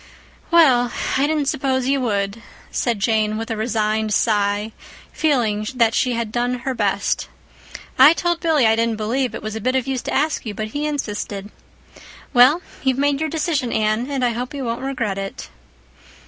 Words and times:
"Well, 0.49 0.91
I 1.15 1.27
didn't 1.27 1.45
suppose 1.45 1.87
you 1.87 2.01
would," 2.01 2.41
said 2.71 2.97
Jane 2.99 3.37
with 3.37 3.51
a 3.51 3.55
resigned 3.55 4.15
sigh, 4.15 4.71
feeling 5.13 5.67
that 5.75 5.93
she 5.93 6.13
had 6.13 6.31
done 6.31 6.61
her 6.65 6.73
best. 6.73 7.27
"I 7.99 8.13
told 8.13 8.39
Billy 8.39 8.65
I 8.65 8.75
didn't 8.75 8.95
believe 8.95 9.35
it 9.35 9.43
was 9.43 9.55
a 9.55 9.61
bit 9.61 9.75
of 9.75 9.85
use 9.85 10.01
to 10.01 10.11
ask 10.11 10.43
you, 10.43 10.55
but 10.55 10.69
he 10.69 10.87
insisted. 10.87 11.51
Well, 12.33 12.63
you've 12.81 12.97
made 12.97 13.19
your 13.19 13.29
decision, 13.29 13.71
Anne, 13.71 14.09
and 14.09 14.25
I 14.25 14.29
hope 14.31 14.55
you 14.55 14.63
won't 14.63 14.81
regret 14.81 15.19
it." 15.19 15.49